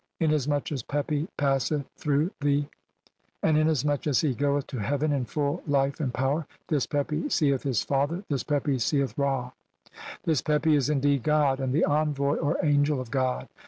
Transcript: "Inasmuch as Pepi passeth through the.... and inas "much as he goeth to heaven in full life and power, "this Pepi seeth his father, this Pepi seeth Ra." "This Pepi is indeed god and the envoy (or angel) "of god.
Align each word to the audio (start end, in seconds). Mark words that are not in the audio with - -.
"Inasmuch 0.19 0.71
as 0.71 0.81
Pepi 0.81 1.27
passeth 1.37 1.85
through 1.95 2.31
the.... 2.41 2.65
and 3.43 3.55
inas 3.55 3.85
"much 3.85 4.07
as 4.07 4.21
he 4.21 4.33
goeth 4.33 4.65
to 4.65 4.79
heaven 4.79 5.11
in 5.11 5.25
full 5.25 5.61
life 5.67 5.99
and 5.99 6.11
power, 6.11 6.47
"this 6.69 6.87
Pepi 6.87 7.29
seeth 7.29 7.61
his 7.61 7.83
father, 7.83 8.23
this 8.27 8.41
Pepi 8.41 8.79
seeth 8.79 9.15
Ra." 9.15 9.51
"This 10.23 10.41
Pepi 10.41 10.73
is 10.75 10.89
indeed 10.89 11.21
god 11.21 11.59
and 11.59 11.71
the 11.71 11.85
envoy 11.85 12.37
(or 12.37 12.57
angel) 12.65 12.99
"of 12.99 13.11
god. 13.11 13.47